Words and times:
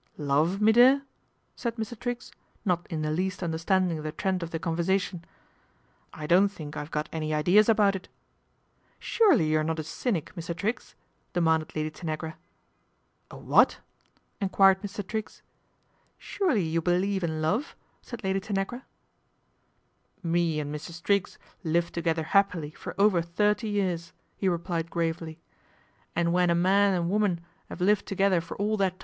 "Love, 0.17 0.59
me 0.59 0.71
dear?" 0.71 1.03
said 1.55 1.75
Mr. 1.75 1.95
Triggs, 1.95 2.31
not 2.65 2.87
in 2.89 3.03
th 3.03 3.15
least 3.15 3.43
understanding 3.43 4.01
the 4.01 4.11
trend 4.11 4.41
of 4.41 4.49
the 4.49 4.57
conversa 4.59 4.99
tion." 4.99 5.23
I 6.21 6.25
don't 6.25 6.47
think 6.47 6.75
I've 6.75 6.89
got 6.89 7.07
any 7.11 7.35
ideas 7.35 7.69
about 7.69 7.95
it." 7.95 8.09
Surely 8.99 9.49
you 9.51 9.59
are 9.59 9.63
not 9.63 9.77
a 9.77 9.83
cynic. 9.83 10.33
Mr. 10.35 10.57
Triggs, 10.57 10.95
demanded 11.33 11.75
Lady 11.75 11.91
Tanagra." 11.91 12.33
A 13.29 13.37
what?" 13.37 13.77
enquired 14.41 14.81
Mr. 14.81 15.05
Triggs. 15.07 15.43
"Surely 16.17 16.63
you 16.63 16.81
believe 16.81 17.23
in 17.23 17.39
love," 17.39 17.75
said 18.01 18.23
Lad 18.23 18.41
Tanagra. 18.41 18.81
MR. 18.81 18.83
TRIGGS 20.23 20.23
TAKES 20.23 20.23
TEA 20.23 20.31
221" 20.31 20.31
Me 20.33 20.59
and 20.59 20.73
Mrs. 20.75 21.03
Triggs 21.03 21.37
lived 21.63 21.93
together 21.93 22.29
'appily 22.33 22.71
for 22.73 22.95
|ver 22.97 23.21
thirty 23.21 23.69
years," 23.69 24.13
he 24.35 24.49
replied 24.49 24.89
gravely," 24.89 25.39
and 26.15 26.33
when 26.33 26.49
j 26.49 26.55
man 26.55 26.95
an' 26.95 27.07
woman 27.09 27.39
'ave 27.69 27.85
lived 27.85 28.07
together 28.07 28.41
fcr 28.41 28.55
all 28.57 28.77
that 28.77 28.95